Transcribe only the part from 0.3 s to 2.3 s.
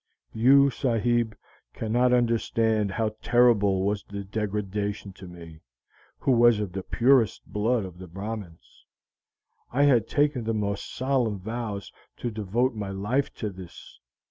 You, sahib, cannot